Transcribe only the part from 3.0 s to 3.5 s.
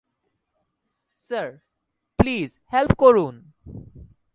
করুন।